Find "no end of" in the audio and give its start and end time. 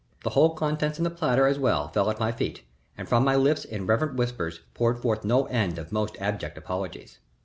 5.23-5.91